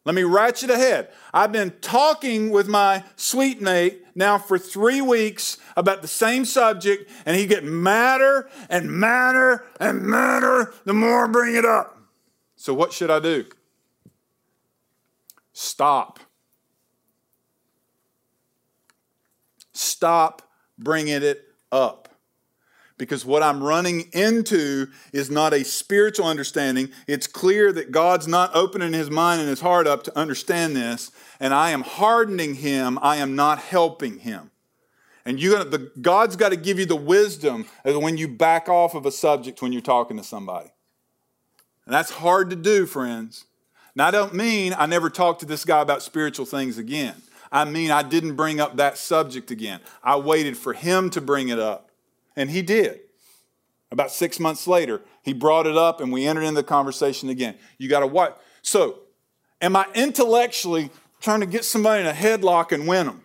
[0.05, 1.09] let me ratchet ahead.
[1.33, 7.11] I've been talking with my suite mate now for three weeks about the same subject,
[7.25, 11.97] and he get madder and madder and madder the more I bring it up.
[12.55, 13.45] So, what should I do?
[15.51, 16.19] Stop.
[19.73, 20.41] Stop
[20.79, 22.06] bringing it up
[22.97, 26.89] because what I'm running into is not a spiritual understanding.
[27.07, 31.11] It's clear that God's not opening his mind and his heart up to understand this,
[31.39, 34.51] and I am hardening him, I am not helping him.
[35.25, 38.95] And you the God's got to give you the wisdom of when you back off
[38.95, 40.71] of a subject when you're talking to somebody.
[41.85, 43.43] And that's hard to do, friends.
[43.93, 47.15] Now, I don't mean I never talked to this guy about spiritual things again.
[47.51, 49.81] I mean I didn't bring up that subject again.
[50.01, 51.86] I waited for him to bring it up.
[52.37, 53.01] And he did.
[53.91, 57.55] About six months later, he brought it up and we entered into the conversation again.
[57.77, 58.41] You got to what?
[58.61, 58.99] So,
[59.59, 63.23] am I intellectually trying to get somebody in a headlock and win them?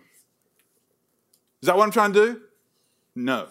[1.61, 2.41] Is that what I'm trying to do?
[3.15, 3.49] No.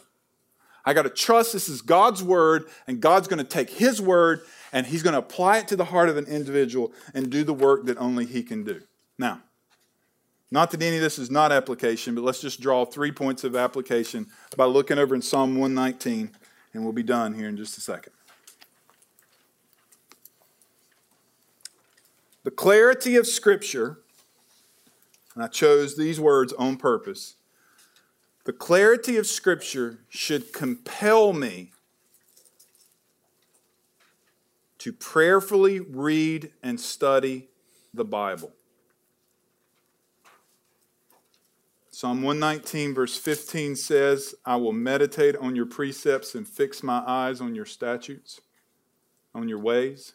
[0.83, 4.41] I got to trust this is God's word, and God's going to take his word
[4.73, 7.53] and he's going to apply it to the heart of an individual and do the
[7.53, 8.81] work that only he can do.
[9.17, 9.41] Now,
[10.51, 13.55] not that any of this is not application, but let's just draw three points of
[13.55, 16.29] application by looking over in Psalm 119,
[16.73, 18.11] and we'll be done here in just a second.
[22.43, 23.99] The clarity of Scripture,
[25.35, 27.35] and I chose these words on purpose.
[28.43, 31.71] The clarity of Scripture should compel me
[34.79, 37.47] to prayerfully read and study
[37.93, 38.51] the Bible.
[42.01, 47.39] Psalm 119, verse 15 says, I will meditate on your precepts and fix my eyes
[47.39, 48.41] on your statutes,
[49.35, 50.13] on your ways.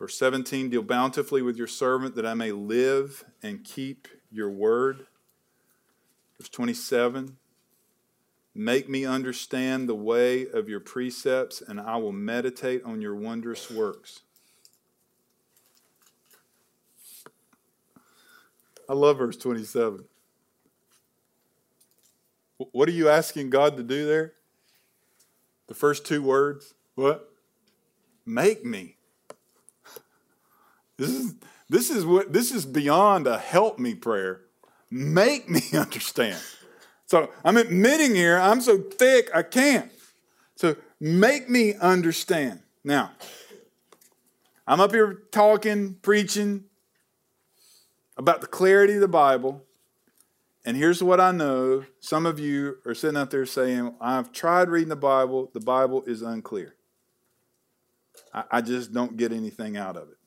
[0.00, 5.06] Verse 17, deal bountifully with your servant that I may live and keep your word.
[6.36, 7.36] Verse 27,
[8.56, 13.70] Make me understand the way of your precepts, and I will meditate on your wondrous
[13.70, 14.22] works.
[18.92, 20.04] I love verse 27.
[22.58, 24.34] What are you asking God to do there?
[25.68, 26.74] The first two words.
[26.94, 27.32] What?
[28.26, 28.98] Make me.
[30.98, 31.34] This is
[31.70, 34.42] this is what this is beyond a help me prayer.
[34.90, 36.42] Make me understand.
[37.06, 39.90] So I'm admitting here, I'm so thick, I can't.
[40.54, 42.60] So make me understand.
[42.84, 43.12] Now,
[44.66, 46.64] I'm up here talking, preaching
[48.16, 49.62] about the clarity of the Bible.
[50.64, 54.68] And here's what I know some of you are sitting out there saying, I've tried
[54.68, 56.74] reading the Bible, the Bible is unclear.
[58.32, 60.18] I, I just don't get anything out of it.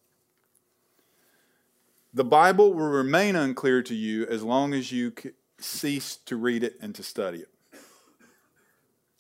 [2.14, 5.14] The Bible will remain unclear to you as long as you
[5.60, 7.50] cease to read it and to study it.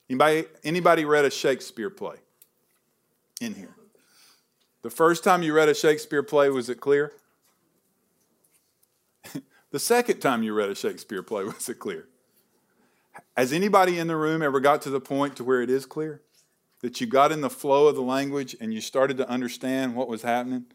[0.09, 2.17] Anybody, anybody read a Shakespeare play
[3.41, 3.75] in here?
[4.83, 7.11] The first time you read a Shakespeare play, was it clear?
[9.75, 12.07] The second time you read a Shakespeare play, was it clear?
[13.35, 16.21] Has anybody in the room ever got to the point to where it is clear?
[16.79, 20.07] That you got in the flow of the language and you started to understand what
[20.07, 20.65] was happening?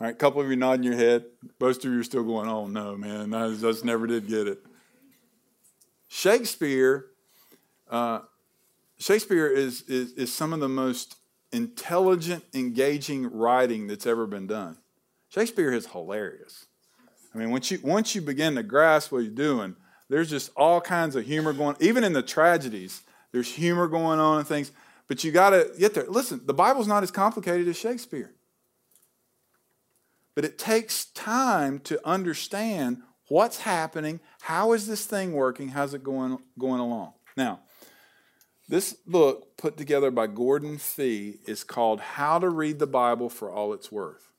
[0.00, 1.26] All right, a couple of you nodding your head.
[1.60, 4.64] Most of you are still going, oh no, man, I just never did get it.
[6.08, 7.08] Shakespeare,
[7.90, 8.20] uh,
[8.98, 11.16] Shakespeare is, is, is some of the most
[11.52, 14.78] intelligent, engaging writing that's ever been done.
[15.28, 16.66] Shakespeare is hilarious.
[17.36, 19.76] I mean, once you, once you begin to grasp what you're doing,
[20.08, 24.38] there's just all kinds of humor going even in the tragedies there's humor going on
[24.38, 24.70] and things
[25.08, 28.32] but you got to get there listen the bible's not as complicated as shakespeare
[30.36, 36.04] but it takes time to understand what's happening, how is this thing working, how's it
[36.04, 37.14] going, going along.
[37.36, 37.60] Now,
[38.68, 43.50] this book put together by Gordon Fee is called How to Read the Bible for
[43.50, 44.30] All It's Worth.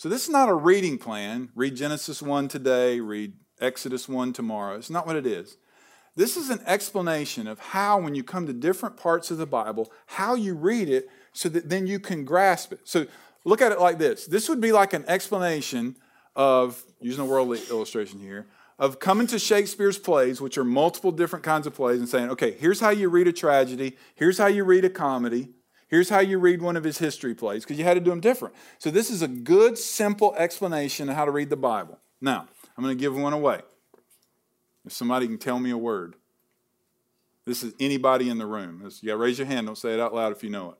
[0.00, 1.50] So this is not a reading plan.
[1.54, 4.76] Read Genesis 1 today, read Exodus 1 tomorrow.
[4.76, 5.58] It's not what it is.
[6.16, 9.92] This is an explanation of how, when you come to different parts of the Bible,
[10.06, 12.80] how you read it so that then you can grasp it.
[12.84, 13.06] So
[13.44, 15.96] Look at it like this this would be like an explanation
[16.36, 18.46] of, using a worldly illustration here,
[18.78, 22.52] of coming to Shakespeare's plays, which are multiple different kinds of plays, and saying, okay,
[22.52, 25.48] here's how you read a tragedy, here's how you read a comedy,
[25.90, 28.20] here's how you read one of his history plays, because you had to do them
[28.20, 28.54] different.
[28.78, 31.98] So this is a good, simple explanation of how to read the Bible.
[32.20, 33.60] Now, I'm going to give one away.
[34.86, 36.14] If somebody can tell me a word,
[37.44, 38.80] this is anybody in the room.
[38.82, 39.66] You got to raise your hand.
[39.66, 40.76] Don't say it out loud if you know it.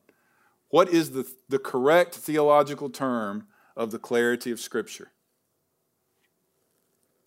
[0.69, 5.11] What is the, the correct theological term of the clarity of Scripture?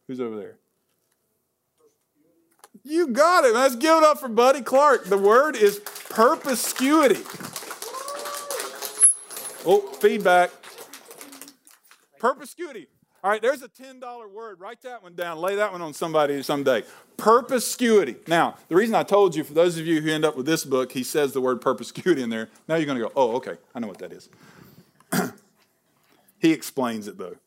[0.07, 0.57] Who's over there?
[2.83, 3.53] You got it.
[3.53, 5.05] Let's give it up for Buddy Clark.
[5.05, 7.21] The word is perspicuity.
[9.65, 10.51] Oh, feedback.
[12.19, 12.87] Perspicuity.
[13.23, 14.59] All right, there's a $10 word.
[14.59, 15.37] Write that one down.
[15.37, 16.83] Lay that one on somebody someday.
[17.15, 18.17] Perspicuity.
[18.27, 20.65] Now, the reason I told you, for those of you who end up with this
[20.65, 22.49] book, he says the word perspicuity in there.
[22.67, 24.29] Now you're going to go, oh, okay, I know what that is.
[26.39, 27.37] he explains it, though.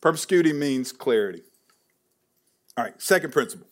[0.00, 1.42] Perspicuity means clarity.
[2.78, 3.66] All right, second principle.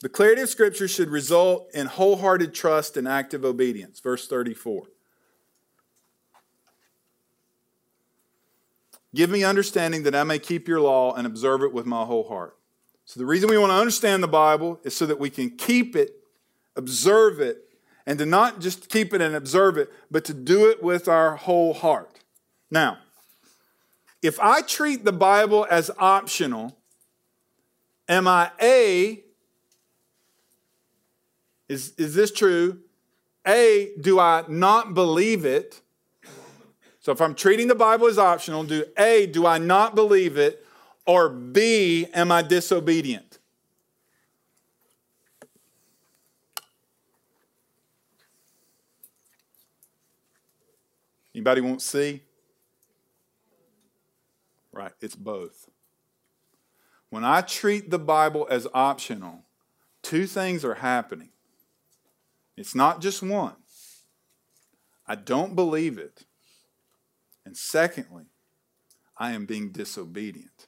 [0.00, 4.00] The clarity of Scripture should result in wholehearted trust and active obedience.
[4.00, 4.84] Verse 34.
[9.14, 12.28] Give me understanding that I may keep your law and observe it with my whole
[12.28, 12.56] heart.
[13.04, 15.96] So, the reason we want to understand the Bible is so that we can keep
[15.96, 16.16] it,
[16.76, 17.64] observe it,
[18.04, 21.36] and to not just keep it and observe it, but to do it with our
[21.36, 22.20] whole heart.
[22.70, 22.98] Now,
[24.22, 26.76] if I treat the Bible as optional,
[28.08, 29.22] am I A,
[31.68, 32.80] is, is this true?
[33.46, 35.80] A, do I not believe it?
[37.08, 40.62] So if I'm treating the Bible as optional, do A, do I not believe it?
[41.06, 43.38] Or B, am I disobedient?
[51.34, 52.24] Anybody want C?
[54.70, 55.70] Right, it's both.
[57.08, 59.46] When I treat the Bible as optional,
[60.02, 61.30] two things are happening.
[62.54, 63.56] It's not just one.
[65.06, 66.26] I don't believe it.
[67.48, 68.24] And secondly,
[69.16, 70.66] I am being disobedient.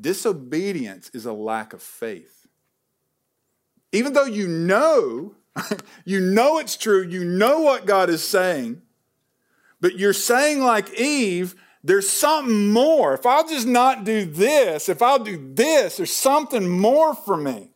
[0.00, 2.48] Disobedience is a lack of faith.
[3.92, 5.36] Even though you know,
[6.04, 8.82] you know it's true, you know what God is saying,
[9.80, 11.54] but you're saying, like Eve,
[11.84, 13.14] there's something more.
[13.14, 17.70] If I'll just not do this, if I'll do this, there's something more for me.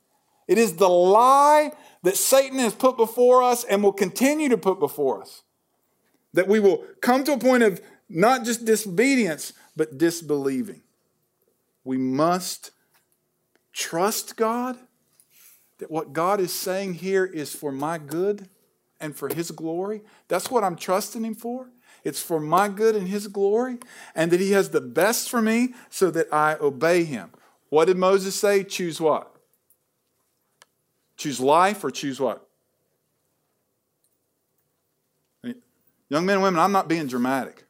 [0.48, 1.70] It is the lie
[2.02, 5.44] that Satan has put before us and will continue to put before us.
[6.32, 7.80] That we will come to a point of
[8.14, 10.82] not just disobedience, but disbelieving.
[11.82, 12.70] We must
[13.72, 14.78] trust God
[15.78, 18.48] that what God is saying here is for my good
[19.00, 20.02] and for His glory.
[20.28, 21.68] That's what I'm trusting Him for.
[22.04, 23.78] It's for my good and His glory,
[24.14, 27.30] and that He has the best for me so that I obey Him.
[27.68, 28.62] What did Moses say?
[28.62, 29.34] Choose what?
[31.16, 32.46] Choose life or choose what?
[36.08, 37.64] Young men and women, I'm not being dramatic.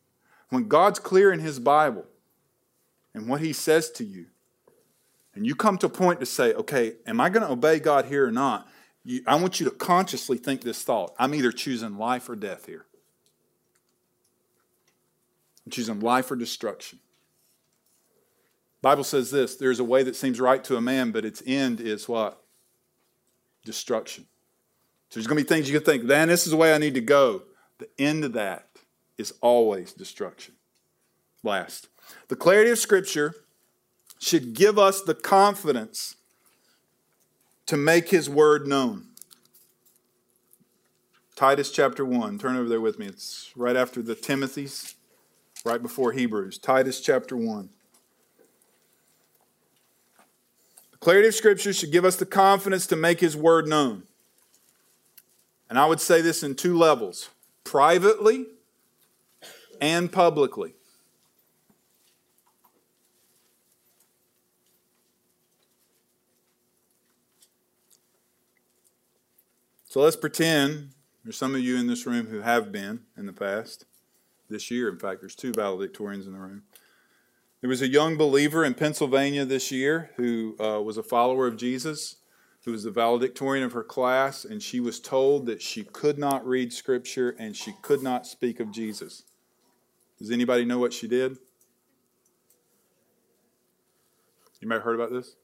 [0.55, 2.05] When God's clear in His Bible
[3.13, 4.27] and what He says to you,
[5.35, 8.05] and you come to a point to say, okay, am I going to obey God
[8.05, 8.69] here or not?
[9.03, 12.67] You, I want you to consciously think this thought I'm either choosing life or death
[12.67, 12.87] here.
[15.67, 17.01] I'm choosing life or destruction.
[18.81, 21.81] Bible says this there's a way that seems right to a man, but its end
[21.81, 22.41] is what?
[23.65, 24.27] Destruction.
[25.09, 26.79] So there's going to be things you can think, man, this is the way I
[26.79, 27.43] need to go.
[27.79, 28.69] The end of that
[29.19, 30.55] is always destruction.
[31.43, 31.89] Last,
[32.29, 33.35] the clarity of Scripture
[34.19, 36.17] should give us the confidence
[37.67, 39.07] to make His word known.
[41.37, 43.07] Titus chapter 1, turn over there with me.
[43.07, 44.95] It's right after the Timothy's,
[45.65, 46.59] right before Hebrews.
[46.59, 47.69] Titus chapter 1.
[50.93, 54.05] The clarity of Scripture should give us the confidence to make His word known.
[55.69, 57.31] And I would say this in two levels
[57.65, 58.47] privately
[59.81, 60.75] and publicly.
[69.87, 70.91] So let's pretend
[71.23, 73.87] there's some of you in this room who have been in the past,
[74.51, 74.89] this year.
[74.89, 76.63] In fact, there's two valedictorians in the room.
[77.61, 81.57] There was a young believer in Pennsylvania this year who uh, was a follower of
[81.57, 82.17] Jesus,
[82.65, 86.47] who was the valedictorian of her class, and she was told that she could not
[86.47, 89.23] read Scripture and she could not speak of Jesus.
[90.19, 91.39] Does anybody know what she did?
[94.61, 95.37] You may have heard about this?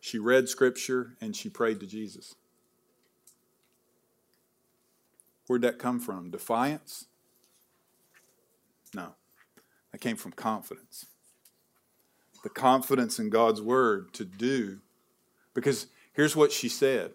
[0.00, 2.34] She read Scripture and she prayed to Jesus.
[5.46, 6.30] Where'd that come from?
[6.30, 7.06] Defiance?
[8.94, 9.14] No.
[9.92, 11.06] That came from confidence.
[12.42, 14.80] The confidence in God's word to do.
[15.54, 17.12] Because here's what she said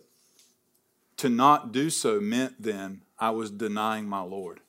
[1.17, 4.61] to not do so meant then I was denying my Lord.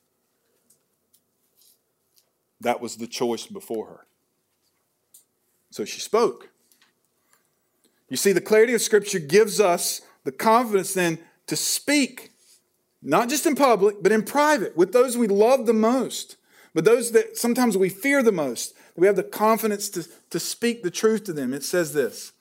[2.61, 4.05] That was the choice before her.
[5.71, 6.49] So she spoke.
[8.09, 12.31] You see, the clarity of Scripture gives us the confidence then to speak,
[13.01, 16.37] not just in public, but in private, with those we love the most,
[16.73, 18.73] but those that sometimes we fear the most.
[18.95, 21.53] We have the confidence to, to speak the truth to them.
[21.53, 22.31] It says this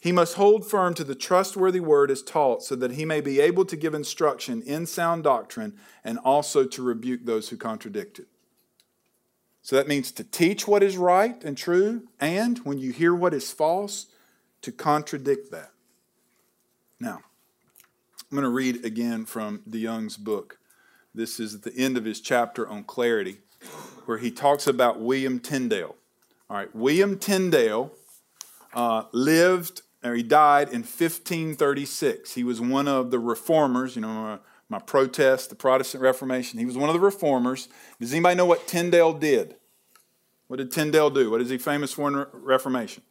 [0.00, 3.40] He must hold firm to the trustworthy word as taught, so that he may be
[3.40, 5.74] able to give instruction in sound doctrine
[6.04, 8.28] and also to rebuke those who contradict it.
[9.62, 13.32] So that means to teach what is right and true, and when you hear what
[13.32, 14.06] is false,
[14.62, 15.70] to contradict that.
[16.98, 17.20] Now,
[18.30, 20.58] I'm going to read again from DeYoung's book.
[21.14, 23.38] This is at the end of his chapter on clarity,
[24.06, 25.96] where he talks about William Tyndale.
[26.50, 27.92] All right, William Tyndale
[28.74, 32.34] uh, lived or he died in 1536.
[32.34, 34.40] He was one of the reformers, you know,
[34.72, 36.58] my, protest, the Protestant Reformation.
[36.58, 37.68] He was one of the reformers.
[38.00, 39.54] Does anybody know what Tyndale did?
[40.48, 41.30] What did Tyndale do?
[41.30, 43.02] What is he famous for in Reformation?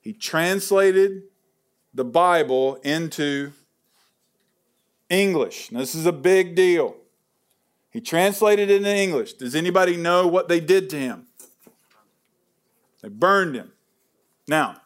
[0.00, 1.22] He translated
[1.94, 3.52] the Bible into
[5.08, 5.72] English.
[5.72, 6.96] Now, this is a big deal.
[7.90, 9.34] He translated it into English.
[9.34, 11.26] Does anybody know what they did to him?
[13.02, 13.72] They burned him.
[14.46, 14.80] Now,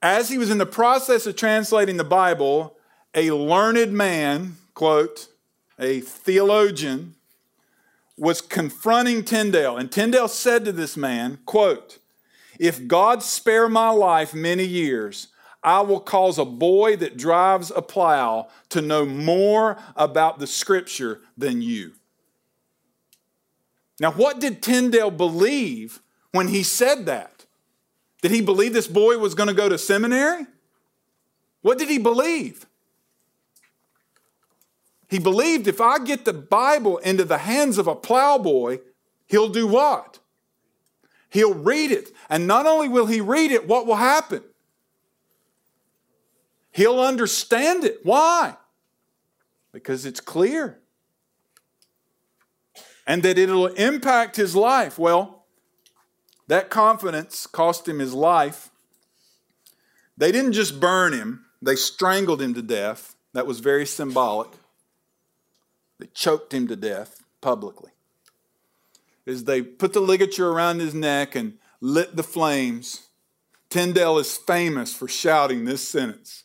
[0.00, 2.76] as he was in the process of translating the Bible,
[3.14, 5.28] a learned man, quote,
[5.78, 7.14] a theologian,
[8.16, 9.76] was confronting Tyndale.
[9.76, 11.98] And Tyndale said to this man, quote,
[12.58, 15.28] If God spare my life many years,
[15.62, 21.20] I will cause a boy that drives a plow to know more about the scripture
[21.36, 21.92] than you.
[24.00, 26.00] Now, what did Tyndale believe
[26.32, 27.46] when he said that?
[28.20, 30.46] Did he believe this boy was going to go to seminary?
[31.60, 32.66] What did he believe?
[35.12, 38.78] He believed if I get the Bible into the hands of a plowboy,
[39.26, 40.20] he'll do what?
[41.28, 42.12] He'll read it.
[42.30, 44.42] And not only will he read it, what will happen?
[46.70, 47.98] He'll understand it.
[48.04, 48.56] Why?
[49.70, 50.78] Because it's clear.
[53.06, 54.98] And that it'll impact his life.
[54.98, 55.44] Well,
[56.46, 58.70] that confidence cost him his life.
[60.16, 63.14] They didn't just burn him, they strangled him to death.
[63.34, 64.48] That was very symbolic.
[66.02, 67.92] They choked him to death publicly.
[69.24, 73.06] As they put the ligature around his neck and lit the flames,
[73.70, 76.42] Tyndale is famous for shouting this sentence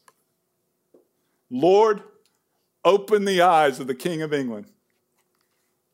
[1.49, 2.03] Lord,
[2.85, 4.67] open the eyes of the King of England.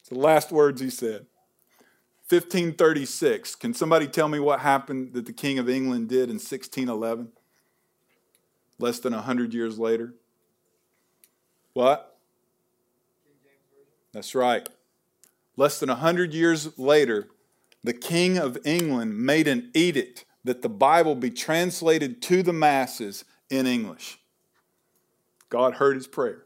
[0.01, 1.25] It's the last words he said.
[2.27, 3.55] 1536.
[3.55, 7.31] Can somebody tell me what happened that the King of England did in 1611?
[8.77, 10.15] Less than 100 years later.
[11.71, 12.12] What?
[14.13, 14.67] That's right.
[15.57, 17.27] Less than 100 years later,
[17.83, 23.25] the King of England made an edict that the Bible be translated to the masses
[23.49, 24.19] in English.
[25.49, 26.43] God heard his prayer.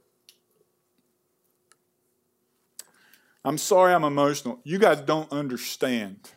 [3.45, 4.59] I'm sorry I'm emotional.
[4.63, 6.31] You guys don't understand.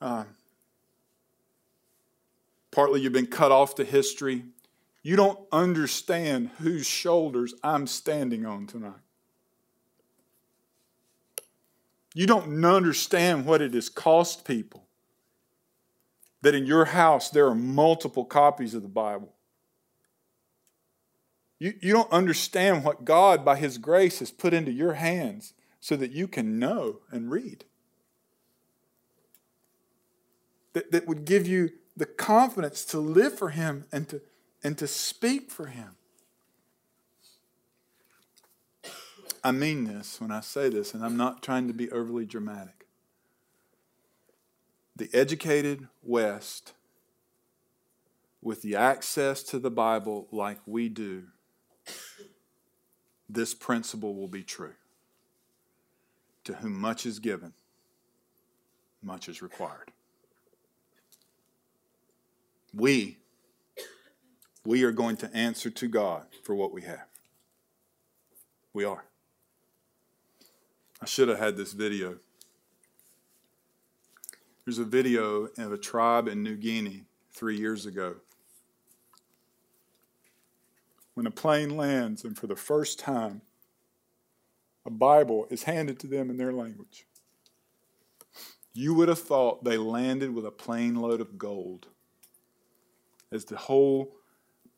[0.00, 0.24] Uh,
[2.70, 4.44] partly you've been cut off to history.
[5.02, 8.92] You don't understand whose shoulders I'm standing on tonight.
[12.14, 14.88] You don't understand what it has cost people
[16.42, 19.34] that in your house there are multiple copies of the Bible.
[21.58, 25.96] You, you don't understand what God, by His grace, has put into your hands so
[25.96, 27.64] that you can know and read.
[30.72, 34.20] That, that would give you the confidence to live for Him and to,
[34.62, 35.96] and to speak for Him.
[39.44, 42.86] I mean this when I say this, and I'm not trying to be overly dramatic.
[44.96, 46.72] The educated West,
[48.42, 51.24] with the access to the Bible like we do,
[53.28, 54.74] this principle will be true.
[56.44, 57.52] To whom much is given,
[59.02, 59.92] much is required.
[62.72, 63.17] We,
[64.68, 67.06] we are going to answer to God for what we have.
[68.74, 69.06] We are.
[71.00, 72.18] I should have had this video.
[74.66, 78.16] There's a video of a tribe in New Guinea three years ago
[81.14, 83.40] when a plane lands and for the first time
[84.84, 87.06] a Bible is handed to them in their language.
[88.74, 91.86] You would have thought they landed with a plane load of gold.
[93.32, 94.17] As the whole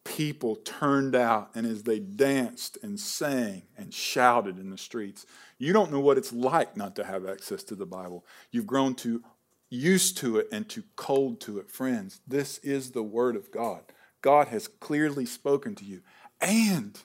[0.05, 5.27] people turned out and as they danced and sang and shouted in the streets.
[5.59, 8.25] You don't know what it's like not to have access to the Bible.
[8.51, 9.23] You've grown too
[9.69, 11.71] used to it and too cold to it.
[11.71, 13.83] Friends, this is the Word of God.
[14.21, 16.03] God has clearly spoken to you
[16.41, 16.99] and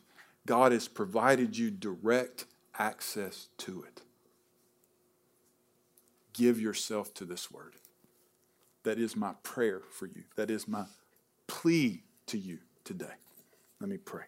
[0.45, 2.45] God has provided you direct
[2.77, 4.01] access to it.
[6.33, 7.75] Give yourself to this word.
[8.83, 10.23] That is my prayer for you.
[10.35, 10.85] That is my
[11.47, 13.05] plea to you today.
[13.81, 14.23] Let me pray.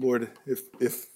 [0.00, 1.06] Lord, if, if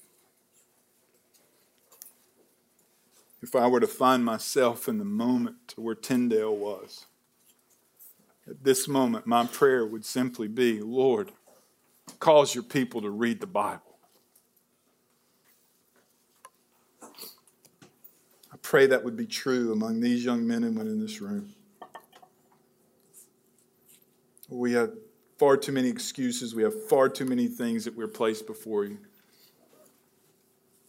[3.46, 7.06] if I were to find myself in the moment where Tyndale was.
[8.48, 11.30] At this moment, my prayer would simply be Lord,
[12.18, 13.85] cause your people to read the Bible.
[18.66, 21.54] Pray that would be true among these young men and women in this room.
[24.48, 24.90] We have
[25.38, 26.52] far too many excuses.
[26.52, 28.98] We have far too many things that we're placed before you.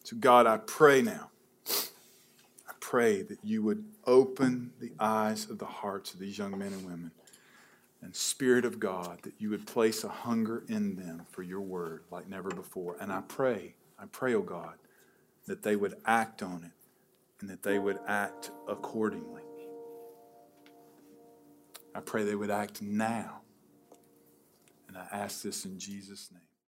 [0.06, 1.30] So, God, I pray now.
[2.68, 6.74] I pray that you would open the eyes of the hearts of these young men
[6.74, 7.12] and women.
[8.02, 12.06] And, Spirit of God, that you would place a hunger in them for your word
[12.10, 12.98] like never before.
[13.00, 14.74] And I pray, I pray, oh God,
[15.46, 16.72] that they would act on it
[17.40, 19.44] and that they would act accordingly.
[21.94, 23.42] I pray they would act now.
[24.88, 26.47] And I ask this in Jesus' name.